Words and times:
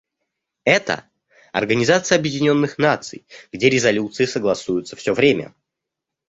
Это— 0.65 1.03
Организация 1.53 2.17
Объединенных 2.17 2.79
Наций, 2.79 3.27
где 3.51 3.69
резолюции 3.69 4.25
согласуются 4.25 4.95
все 4.95 5.13
время. 5.13 5.53